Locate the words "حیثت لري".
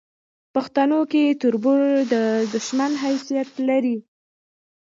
3.03-3.97